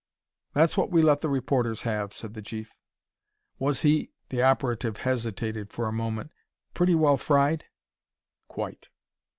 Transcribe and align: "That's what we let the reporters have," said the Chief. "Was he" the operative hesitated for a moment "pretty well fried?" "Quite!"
"That's 0.55 0.75
what 0.75 0.89
we 0.89 1.03
let 1.03 1.21
the 1.21 1.29
reporters 1.29 1.83
have," 1.83 2.11
said 2.11 2.33
the 2.33 2.41
Chief. 2.41 2.73
"Was 3.59 3.83
he" 3.83 4.09
the 4.29 4.41
operative 4.41 4.97
hesitated 4.97 5.71
for 5.71 5.85
a 5.87 5.93
moment 5.93 6.31
"pretty 6.73 6.95
well 6.95 7.17
fried?" 7.17 7.65
"Quite!" 8.47 8.89